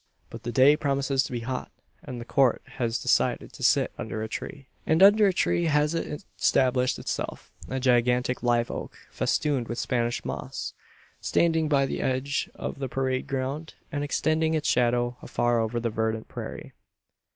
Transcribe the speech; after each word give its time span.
But 0.31 0.41
the 0.41 0.51
day 0.51 0.75
promises 0.75 1.21
to 1.25 1.31
be 1.31 1.41
hot, 1.41 1.71
and 2.01 2.19
the 2.19 2.25
Court 2.25 2.63
has 2.77 2.97
decided 2.97 3.53
to 3.53 3.61
sit 3.61 3.91
under 3.99 4.23
a 4.23 4.27
tree! 4.27 4.65
And 4.87 5.03
under 5.03 5.27
a 5.27 5.31
tree 5.31 5.65
has 5.65 5.93
it 5.93 6.25
established 6.39 6.97
itself 6.97 7.51
a 7.69 7.79
gigantic 7.79 8.41
live 8.41 8.71
oak, 8.71 8.97
festooned 9.11 9.67
with 9.67 9.77
Spanish 9.77 10.25
moss 10.25 10.73
standing 11.21 11.67
by 11.69 11.85
the 11.85 12.01
edge 12.01 12.49
of 12.55 12.79
the 12.79 12.89
parade 12.89 13.27
ground, 13.27 13.75
and 13.91 14.03
extending 14.03 14.55
its 14.55 14.67
shadow 14.67 15.17
afar 15.21 15.59
over 15.59 15.79
the 15.79 15.91
verdant 15.91 16.27
prairie. 16.27 16.73